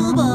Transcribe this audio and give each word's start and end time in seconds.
Baba. 0.00 0.29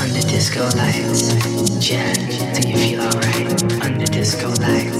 under 0.00 0.20
disco 0.28 0.62
lights. 0.76 1.34
Jack, 1.78 2.16
do 2.54 2.68
you 2.68 2.76
feel 2.76 3.00
alright 3.00 3.82
under 3.82 4.06
disco 4.06 4.48
lights? 4.60 4.95